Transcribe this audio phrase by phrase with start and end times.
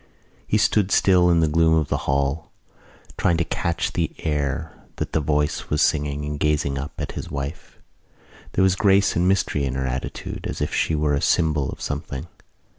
[0.47, 2.49] He stood still in the gloom of the hall,
[3.19, 7.29] trying to catch the air that the voice was singing and gazing up at his
[7.29, 7.77] wife.
[8.53, 11.81] There was grace and mystery in her attitude as if she were a symbol of
[11.81, 12.25] something.